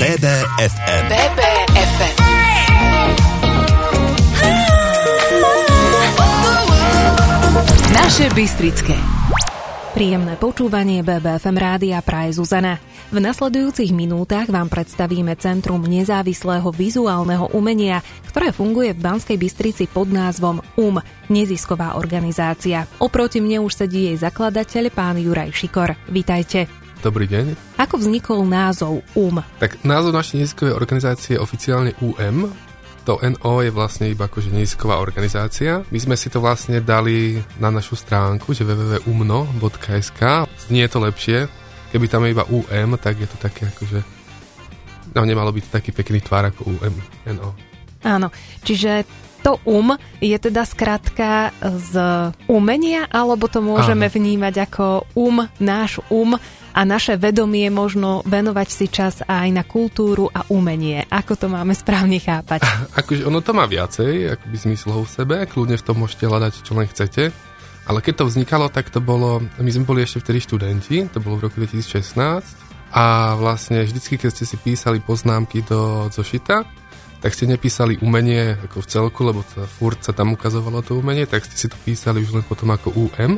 [0.00, 1.04] BBFM.
[1.12, 2.14] BBFM.
[7.92, 8.96] Naše Bystrické.
[9.92, 12.80] Príjemné počúvanie BBFM rádia praje Zuzana.
[13.12, 18.00] V nasledujúcich minútach vám predstavíme Centrum nezávislého vizuálneho umenia,
[18.32, 20.96] ktoré funguje v Banskej Bystrici pod názvom UM,
[21.28, 22.88] nezisková organizácia.
[23.04, 25.92] Oproti mne už sedí jej zakladateľ, pán Juraj Šikor.
[26.08, 26.79] Vítajte.
[27.00, 27.56] Dobrý deň.
[27.80, 29.40] Ako vznikol názov UM?
[29.56, 32.52] Tak názov našej neziskovej organizácie je oficiálne UM,
[33.08, 35.80] to NO je vlastne iba akože nezisková organizácia.
[35.88, 40.20] My sme si to vlastne dali na našu stránku, že www.umno.sk.
[40.68, 41.48] Znie to lepšie.
[41.90, 44.04] Keby tam je iba UM, tak je to také akože...
[45.16, 46.94] No, nemalo byť taký pekný tvár ako UM,
[47.32, 47.50] NO.
[48.04, 48.28] Áno,
[48.60, 49.08] čiže
[49.40, 51.92] to um je teda skratka z
[52.46, 54.14] umenia, alebo to môžeme Áno.
[54.14, 54.84] vnímať ako
[55.16, 56.36] um, náš um,
[56.70, 61.02] a naše vedomie možno venovať si čas aj na kultúru a umenie.
[61.10, 62.62] Ako to máme správne chápať?
[63.00, 66.72] Akože ono to má viacej akoby zmyslov v sebe, kľudne v tom môžete hľadať, čo
[66.78, 67.34] len chcete.
[67.90, 71.42] Ale keď to vznikalo, tak to bolo, my sme boli ešte vtedy študenti, to bolo
[71.42, 72.14] v roku 2016
[72.94, 76.62] a vlastne vždycky, keď ste si písali poznámky do zošita,
[77.20, 81.28] tak ste nepísali umenie ako v celku, lebo to furt sa tam ukazovalo to umenie,
[81.28, 83.36] tak ste si to písali už len potom ako UM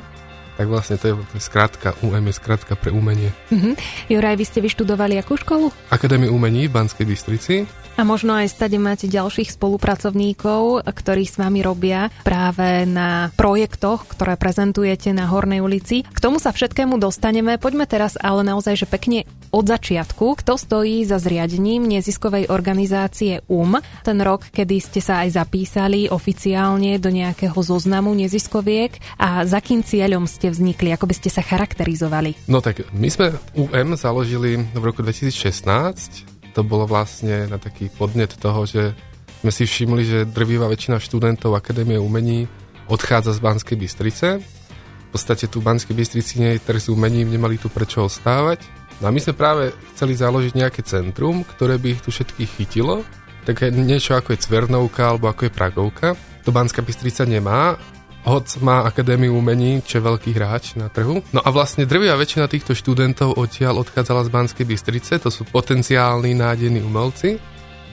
[0.52, 3.32] tak vlastne to je, to je skratka, UM je skratka pre umenie.
[3.48, 3.72] Uh-huh.
[4.06, 5.72] Juraj, vy ste vyštudovali akú školu?
[5.88, 7.64] Akadémiu umení v Banskej Bystrici.
[8.00, 14.40] A možno aj stade máte ďalších spolupracovníkov, ktorí s vami robia práve na projektoch, ktoré
[14.40, 16.00] prezentujete na Hornej ulici.
[16.00, 17.60] K tomu sa všetkému dostaneme.
[17.60, 20.40] Poďme teraz ale naozaj, že pekne od začiatku.
[20.40, 23.78] Kto stojí za zriadením neziskovej organizácie UM?
[24.02, 29.84] Ten rok, kedy ste sa aj zapísali oficiálne do nejakého zoznamu neziskoviek a za kým
[29.84, 30.90] cieľom ste vznikli?
[30.96, 32.48] Ako by ste sa charakterizovali?
[32.48, 38.36] No tak my sme UM založili v roku 2016 to bolo vlastne na taký podnet
[38.36, 38.92] toho, že
[39.40, 42.46] sme si všimli, že drvivá väčšina študentov Akadémie umení
[42.86, 44.28] odchádza z Banskej Bystrice.
[44.38, 48.62] V podstate tu v Banskej Bystrici nie je s umením, nemali tu prečo ostávať.
[49.02, 53.02] No a my sme práve chceli založiť nejaké centrum, ktoré by ich tu všetkých chytilo.
[53.42, 56.08] Také niečo ako je Cvernovka alebo ako je Pragovka.
[56.46, 57.74] To Banská Bystrica nemá
[58.22, 61.26] Hoc má Akadémiu umení, čo je veľký hráč na trhu.
[61.34, 66.30] No a vlastne drvia väčšina týchto študentov odtiaľ odchádzala z Banskej Bystrice, to sú potenciálni
[66.38, 67.42] nádejní umelci.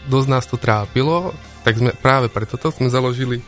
[0.05, 1.33] Dosť nás to trápilo,
[1.65, 3.41] tak sme práve preto sme založili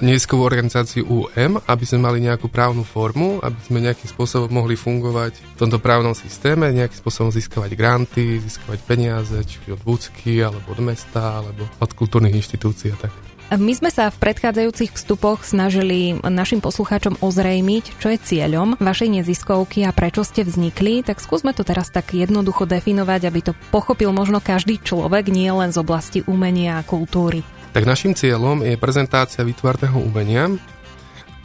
[0.00, 5.36] neziskovú organizáciu UM, aby sme mali nejakú právnu formu, aby sme nejakým spôsobom mohli fungovať
[5.36, 10.80] v tomto právnom systéme, nejakým spôsobom získavať granty, získavať peniaze, či od vúcky, alebo od
[10.80, 13.12] mesta, alebo od kultúrnych inštitúcií a tak.
[13.52, 19.84] My sme sa v predchádzajúcich vstupoch snažili našim poslucháčom ozrejmiť, čo je cieľom vašej neziskovky
[19.84, 24.40] a prečo ste vznikli, tak skúsme to teraz tak jednoducho definovať, aby to pochopil možno
[24.40, 27.44] každý človek, nie len z oblasti umenia a kultúry.
[27.72, 30.44] Tak našim cieľom je prezentácia výtvarného umenia.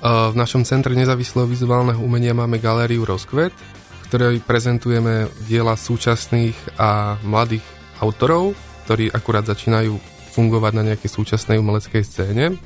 [0.04, 7.16] V našom Centre nezávislého vizuálneho umenia máme galériu Rozkvet, v ktorej prezentujeme diela súčasných a
[7.24, 7.64] mladých
[8.04, 9.96] autorov, ktorí akurát začínajú
[10.36, 12.59] fungovať na nejakej súčasnej umeleckej scéne.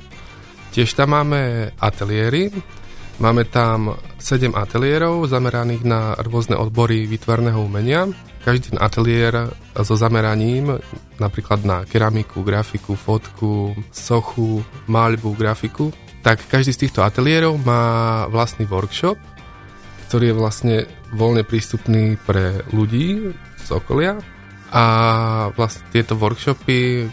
[0.74, 2.50] Tiež tam máme ateliéry,
[3.22, 8.10] máme tam 7 ateliérov zameraných na rôzne odbory výtvarného umenia.
[8.42, 10.82] Každý ten ateliér so zameraním
[11.22, 15.94] napríklad na keramiku, grafiku, fotku, sochu, maľbu, grafiku,
[16.26, 19.14] tak každý z týchto ateliérov má vlastný workshop,
[20.10, 20.76] ktorý je vlastne
[21.14, 23.30] voľne prístupný pre ľudí
[23.62, 24.18] z okolia
[24.74, 24.84] a
[25.54, 27.06] vlastne tieto workshopy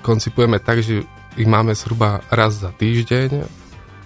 [0.00, 1.04] koncipujeme tak, že
[1.36, 3.61] ich máme zhruba raz za týždeň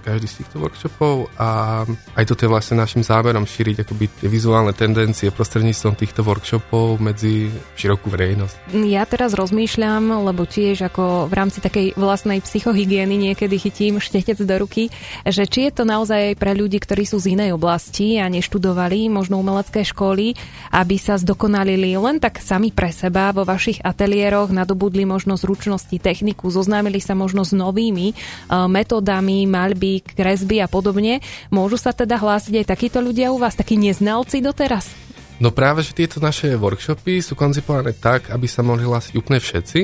[0.07, 1.83] každý z týchto workshopov a
[2.15, 7.51] aj toto je vlastne našim zámerom šíriť akoby tie vizuálne tendencie prostredníctvom týchto workshopov medzi
[7.75, 8.71] širokú verejnosť.
[8.87, 14.55] Ja teraz rozmýšľam, lebo tiež ako v rámci takej vlastnej psychohygieny niekedy chytím štetec do
[14.63, 14.95] ruky,
[15.27, 19.43] že či je to naozaj pre ľudí, ktorí sú z inej oblasti a neštudovali možno
[19.43, 20.39] umelecké školy,
[20.71, 26.47] aby sa zdokonalili len tak sami pre seba vo vašich ateliéroch, nadobudli možno zručnosti, techniku,
[26.53, 31.25] zoznámili sa možno s novými uh, metódami maľby, kresby a podobne.
[31.49, 34.93] Môžu sa teda hlásiť aj takíto ľudia u vás, takí neznalci doteraz?
[35.37, 39.81] No práve, že tieto naše workshopy sú koncipované tak, aby sa mohli hlásiť úplne všetci.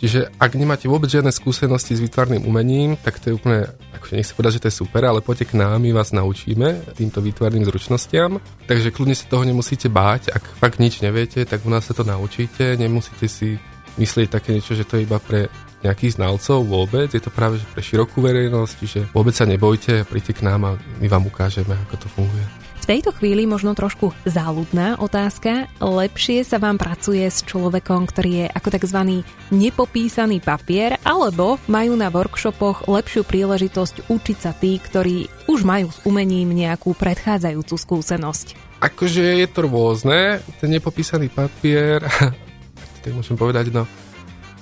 [0.00, 3.68] Čiže ak nemáte vôbec žiadne skúsenosti s výtvarným umením, tak to je úplne,
[4.00, 6.96] akože nech sa povedať, že to je super, ale poďte k nám, my vás naučíme
[6.96, 8.40] týmto výtvarným zručnostiam.
[8.64, 12.00] Takže kľudne sa toho nemusíte báť, ak fakt nič neviete, tak u nás sa to
[12.00, 13.60] naučíte, nemusíte si
[14.00, 17.80] myslieť také niečo, že to je iba pre nejakých znalcov vôbec, je to práve pre
[17.80, 22.08] širokú verejnosť, čiže vôbec sa nebojte, príďte k nám a my vám ukážeme, ako to
[22.12, 22.44] funguje.
[22.80, 25.68] V tejto chvíli možno trošku záľudná otázka.
[25.84, 29.00] Lepšie sa vám pracuje s človekom, ktorý je ako tzv.
[29.52, 36.00] nepopísaný papier, alebo majú na workshopoch lepšiu príležitosť učiť sa tí, ktorí už majú s
[36.08, 38.80] umením nejakú predchádzajúcu skúsenosť?
[38.80, 40.40] Akože je to rôzne.
[40.56, 42.00] Ten nepopísaný papier,
[43.04, 43.84] tak môžem povedať, no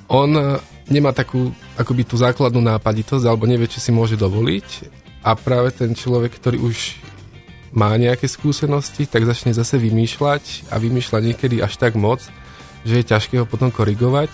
[0.09, 4.69] on nemá takú akoby tú základnú nápaditosť alebo nevie, či si môže dovoliť
[5.25, 6.99] a práve ten človek, ktorý už
[7.73, 12.25] má nejaké skúsenosti, tak začne zase vymýšľať a vymýšľať niekedy až tak moc,
[12.89, 14.33] že je ťažké ho potom korigovať.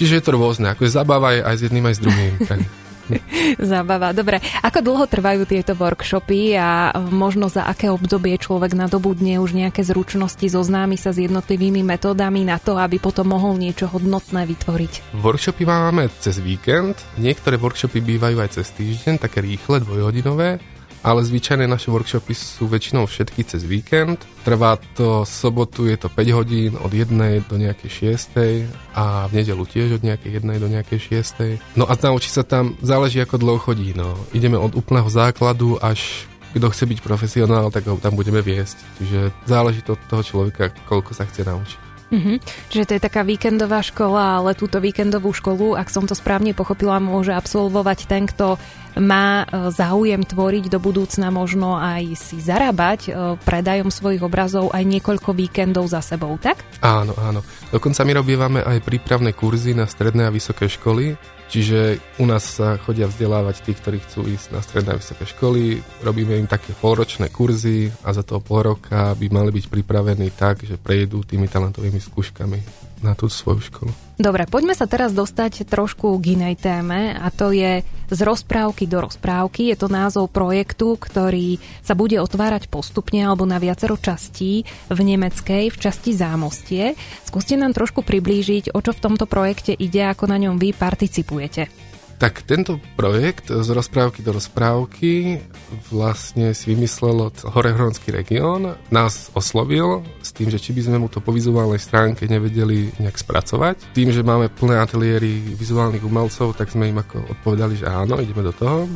[0.00, 2.34] Čiže je to rôzne, ako je zabáva aj s jedným aj s druhým.
[2.50, 2.81] Tak.
[3.72, 4.14] Zábava.
[4.14, 9.82] Dobre, ako dlho trvajú tieto workshopy a možno za aké obdobie človek nadobudne už nejaké
[9.82, 15.16] zručnosti, zoznámi sa s jednotlivými metódami na to, aby potom mohol niečo hodnotné vytvoriť?
[15.18, 20.62] Workshopy máme cez víkend, niektoré workshopy bývajú aj cez týždeň, také rýchle, dvojhodinové
[21.02, 24.22] ale zvyčajné naše workshopy sú väčšinou všetky cez víkend.
[24.46, 27.10] Trvá to sobotu, je to 5 hodín od 1
[27.50, 31.74] do nejakej 6 a v nedelu tiež od nejakej 1 do nejakej 6.
[31.74, 33.90] No a naučí sa tam, záleží ako dlho chodí.
[33.98, 34.14] No.
[34.30, 38.76] Ideme od úplného základu až kto chce byť profesionál, tak ho tam budeme viesť.
[39.00, 41.92] Čiže záleží to od toho človeka, koľko sa chce naučiť.
[42.12, 42.36] Mm-hmm.
[42.68, 47.00] Čiže to je taká víkendová škola, ale túto víkendovú školu, ak som to správne pochopila,
[47.00, 48.60] môže absolvovať ten, kto
[49.00, 53.10] má e, záujem tvoriť do budúcna možno aj si zarábať e,
[53.40, 56.60] predajom svojich obrazov aj niekoľko víkendov za sebou, tak?
[56.84, 57.40] Áno, áno.
[57.72, 61.16] Dokonca my robívame aj prípravné kurzy na stredné a vysoké školy,
[61.52, 65.84] Čiže u nás sa chodia vzdelávať tí, ktorí chcú ísť na stredné a vysoké školy,
[66.00, 70.64] robíme im také polročné kurzy a za toho pol roka by mali byť pripravení tak,
[70.64, 73.92] že prejdú tými talentovými skúškami na tú svoju školu.
[74.22, 77.82] Dobre, poďme sa teraz dostať trošku k inej téme a to je
[78.12, 79.74] z rozprávky do rozprávky.
[79.74, 85.74] Je to názov projektu, ktorý sa bude otvárať postupne alebo na viacero častí v nemeckej,
[85.74, 86.94] v časti Zámostie.
[87.26, 91.91] Skúste nám trošku priblížiť, o čo v tomto projekte ide, ako na ňom vy participujete.
[92.22, 95.42] Tak tento projekt z rozprávky do rozprávky
[95.90, 101.18] vlastne si vymyslel Horehronský región, nás oslovil s tým, že či by sme mu to
[101.18, 103.90] po vizuálnej stránke nevedeli nejak spracovať.
[103.90, 108.46] Tým, že máme plné ateliéry vizuálnych umelcov, tak sme im ako odpovedali, že áno, ideme
[108.46, 108.86] do toho.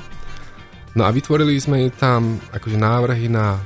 [0.95, 3.59] No a vytvorili sme tam akože návrhy na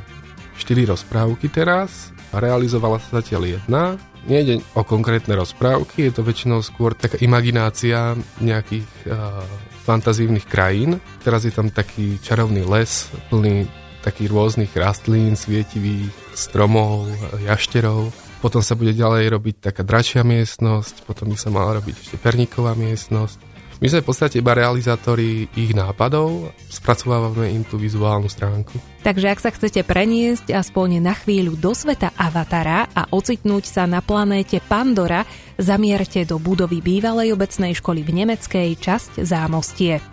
[0.56, 6.92] 4 rozprávky teraz realizovala sa zatiaľ jedna nejde o konkrétne rozprávky, je to väčšinou skôr
[6.92, 9.40] taká imaginácia nejakých uh,
[9.84, 11.00] fantazívnych krajín.
[11.24, 13.64] Teraz je tam taký čarovný les plný
[14.00, 17.04] takých rôznych rastlín, svietivých stromov,
[17.44, 18.08] jašterov.
[18.40, 22.72] Potom sa bude ďalej robiť taká dračia miestnosť, potom by sa mala robiť ešte perníková
[22.72, 23.49] miestnosť.
[23.80, 28.76] My sme v podstate iba realizátori ich nápadov, spracovávame im tú vizuálnu stránku.
[29.00, 34.04] Takže ak sa chcete preniesť aspoň na chvíľu do sveta Avatara a ocitnúť sa na
[34.04, 35.24] planéte Pandora,
[35.56, 40.04] zamierte do budovy bývalej obecnej školy v nemeckej časť Zámostie.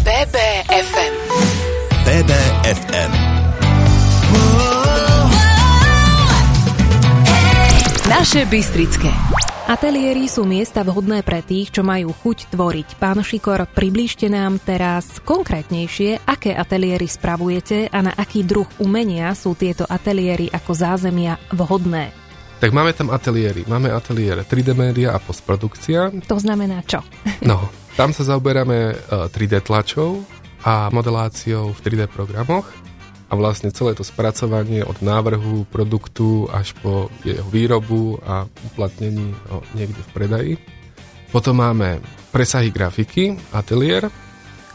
[0.00, 1.14] BBFM
[2.08, 3.12] BBFM
[8.08, 9.12] Naše Bystrické
[9.62, 12.98] Ateliéry sú miesta vhodné pre tých, čo majú chuť tvoriť.
[12.98, 19.54] Pán Šikor, približte nám teraz konkrétnejšie, aké ateliéry spravujete a na aký druh umenia sú
[19.54, 22.10] tieto ateliéry ako zázemia vhodné.
[22.58, 23.62] Tak máme tam ateliéry.
[23.70, 26.10] Máme ateliér 3D média a postprodukcia.
[26.26, 26.98] To znamená čo?
[27.46, 28.98] No, tam sa zaoberáme
[29.30, 30.26] 3D e, tlačov
[30.66, 32.66] a modeláciou v 3D programoch
[33.32, 39.64] a vlastne celé to spracovanie od návrhu produktu až po jeho výrobu a uplatnení no,
[39.72, 40.52] niekde v predaji.
[41.32, 44.12] Potom máme presahy grafiky, ateliér,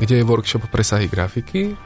[0.02, 1.78] kde je workshop presahy grafiky.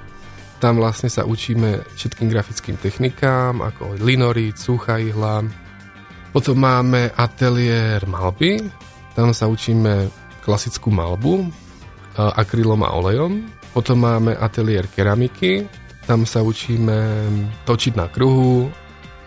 [0.63, 5.43] Tam vlastne sa učíme všetkým grafickým technikám, ako linorit, suchá ihla.
[6.31, 8.63] Potom máme ateliér malby,
[9.11, 10.07] tam sa učíme
[10.39, 11.51] klasickú malbu
[12.15, 13.43] akrylom a olejom.
[13.75, 15.67] Potom máme ateliér keramiky,
[16.05, 16.97] tam sa učíme
[17.65, 18.69] točiť na kruhu,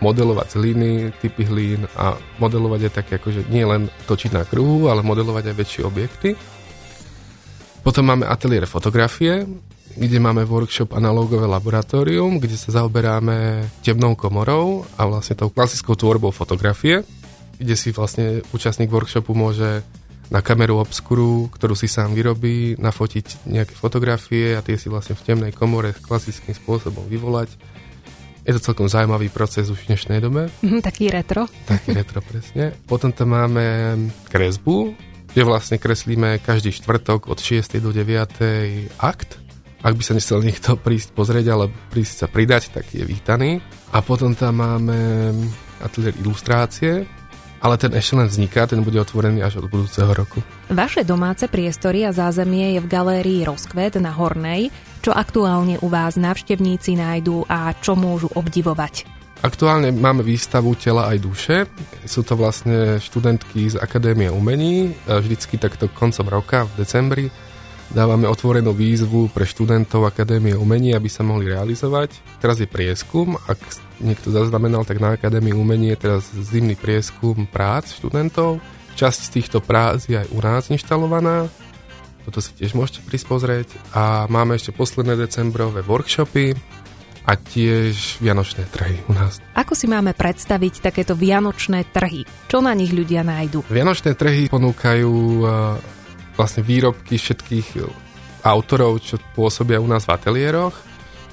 [0.03, 5.01] modelovať hliny, typy hlín a modelovať aj také akože nie len točiť na kruhu, ale
[5.01, 6.29] modelovať aj väčšie objekty.
[7.85, 9.45] Potom máme ateliér fotografie,
[9.95, 16.35] kde máme workshop analógové laboratórium, kde sa zaoberáme temnou komorou a vlastne tou klasickou tvorbou
[16.35, 17.07] fotografie,
[17.55, 19.85] kde si vlastne účastník workshopu môže
[20.29, 25.25] na kameru obskuru, ktorú si sám vyrobí, nafotiť nejaké fotografie a tie si vlastne v
[25.25, 27.53] temnej komore klasickým spôsobom vyvolať.
[28.45, 30.53] Je to celkom zaujímavý proces už v dnešnej dobe.
[30.61, 31.49] Mm, taký retro.
[31.65, 32.77] Taký retro, presne.
[32.85, 33.65] Potom tam máme
[34.29, 34.93] kresbu,
[35.33, 37.81] kde vlastne kreslíme každý štvrtok od 6.
[37.81, 39.01] do 9.
[39.01, 39.45] akt
[39.85, 43.61] ak by sa nechcel niekto prísť pozrieť alebo prísť sa pridať, tak je vítaný.
[43.93, 44.97] A potom tam máme
[45.77, 47.05] ateliér ilustrácie,
[47.59, 50.43] ale ten ešte len vzniká, ten bude otvorený až od budúceho roku.
[50.71, 54.73] Vaše domáce priestory a zázemie je v galérii Rozkvet na Hornej.
[55.05, 59.05] Čo aktuálne u vás návštevníci nájdú a čo môžu obdivovať?
[59.45, 61.57] Aktuálne máme výstavu Tela aj duše.
[62.09, 64.97] Sú to vlastne študentky z Akadémie umení.
[65.05, 67.25] Vždycky takto koncom roka, v decembri,
[67.91, 72.15] dávame otvorenú výzvu pre študentov Akadémie umení, aby sa mohli realizovať.
[72.41, 73.59] Teraz je prieskum, ak
[74.01, 78.63] niekto zaznamenal, tak na Akadémii umení je teraz zimný prieskum prác študentov.
[78.95, 81.51] Časť z týchto prác je aj u nás inštalovaná,
[82.25, 83.69] toto si tiež môžete prispozrieť.
[83.93, 86.57] A máme ešte posledné decembrové workshopy,
[87.25, 89.41] a tiež vianočné trhy u nás.
[89.57, 92.21] Ako si máme predstaviť takéto vianočné trhy?
[92.45, 93.65] Čo na nich ľudia nájdu?
[93.65, 95.41] Vianočné trhy ponúkajú
[96.35, 97.87] vlastne výrobky všetkých e,
[98.45, 100.75] autorov, čo pôsobia u nás v ateliéroch.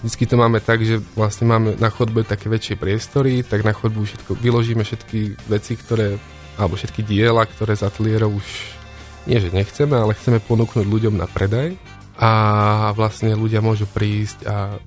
[0.03, 4.03] Vždycky to máme tak, že vlastne máme na chodbe také väčšie priestory, tak na chodbu
[4.03, 6.19] všetko, vyložíme všetky veci, ktoré,
[6.59, 8.47] alebo všetky diela, ktoré z ateliérov už
[9.31, 11.79] nie, že nechceme, ale chceme ponúknuť ľuďom na predaj.
[12.19, 12.31] A
[12.99, 14.79] vlastne ľudia môžu prísť a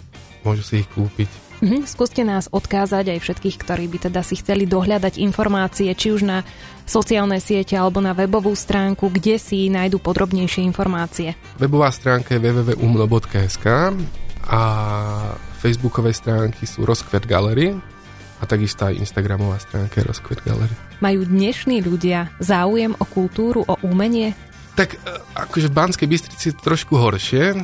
[0.44, 1.90] môžu si ich kúpiť Mm-hmm.
[1.90, 6.46] Skúste nás odkázať aj všetkých, ktorí by teda si chceli dohľadať informácie, či už na
[6.86, 11.34] sociálne siete alebo na webovú stránku, kde si nájdu podrobnejšie informácie.
[11.58, 13.66] Webová stránka je www.umno.sk
[14.46, 14.62] a
[15.58, 17.74] facebookové stránky sú Rozkvet Gallery
[18.38, 20.76] a takisto aj Instagramová stránka Rozkvet Gallery.
[21.02, 24.38] Majú dnešní ľudia záujem o kultúru, o umenie?
[24.78, 24.98] Tak e,
[25.34, 27.58] akože v Banskej Bystrici je trošku horšie,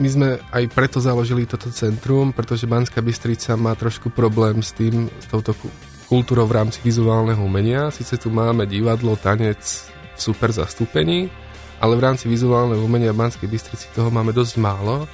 [0.00, 5.12] my sme aj preto založili toto centrum, pretože Banská Bystrica má trošku problém s tým,
[5.20, 5.52] s touto
[6.08, 7.92] kultúrou v rámci vizuálneho umenia.
[7.92, 9.60] Sice tu máme divadlo, tanec
[10.16, 11.28] v super zastúpení,
[11.80, 15.04] ale v rámci vizuálneho umenia v Banskej Bystrici toho máme dosť málo.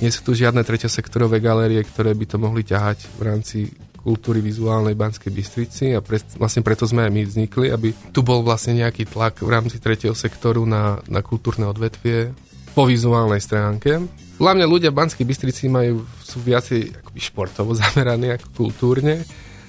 [0.00, 3.58] Nie sú tu žiadne treťosektorové galérie, ktoré by to mohli ťahať v rámci
[4.00, 8.40] kultúry vizuálnej Banskej Bystrici a pre, vlastne preto sme aj my vznikli, aby tu bol
[8.40, 12.32] vlastne nejaký tlak v rámci tretieho sektoru na, na kultúrne odvetvie
[12.74, 13.98] po vizuálnej stránke.
[14.40, 19.22] Podľa ľudia v Banskej Bystrici majú, sú viacej akoby športovo zameraní ako kultúrne,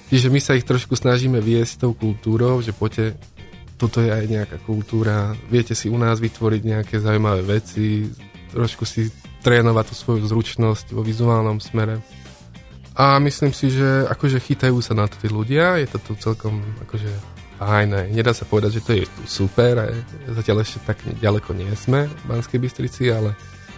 [0.08, 3.18] čiže my sa ich trošku snažíme viesť tou kultúrou, že poďte,
[3.76, 8.06] toto je aj nejaká kultúra, viete si u nás vytvoriť nejaké zaujímavé veci,
[8.54, 9.10] trošku si
[9.42, 11.98] trénovať tú svoju zručnosť vo vizuálnom smere.
[12.92, 16.60] A myslím si, že akože chytajú sa na to tí ľudia, je to tu celkom
[16.86, 17.08] akože
[17.64, 18.10] fajné.
[18.12, 19.92] Nedá sa povedať, že to je super,
[20.28, 23.34] zatiaľ ešte tak ďaleko nie sme v Banskej Bystrici, ale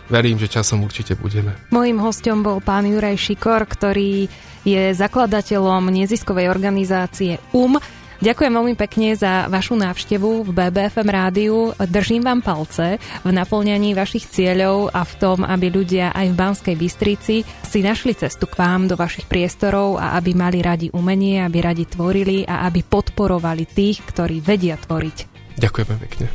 [0.08, 1.56] verím, že časom určite budeme.
[1.72, 4.28] Mojím hostom bol pán Juraj Šikor, ktorý
[4.64, 7.76] je zakladateľom neziskovej organizácie UM,
[8.22, 11.74] Ďakujem veľmi pekne za vašu návštevu v BBFM rádiu.
[11.78, 16.76] Držím vám palce v naplňaní vašich cieľov a v tom, aby ľudia aj v Banskej
[16.78, 21.58] Bystrici si našli cestu k vám do vašich priestorov a aby mali radi umenie, aby
[21.64, 25.16] radi tvorili a aby podporovali tých, ktorí vedia tvoriť.
[25.58, 26.26] Ďakujeme pekne.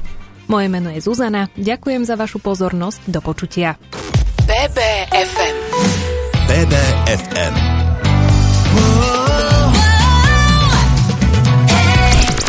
[0.49, 1.47] Moje meno je Zuzana.
[1.53, 3.05] Ďakujem za vašu pozornosť.
[3.05, 3.77] Do počutia.
[4.49, 5.57] BBFM
[6.49, 7.68] BBFM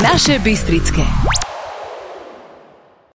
[0.02, 1.04] Naše Bystrické.